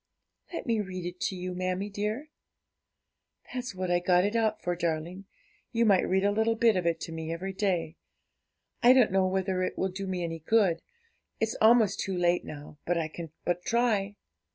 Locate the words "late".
12.17-12.43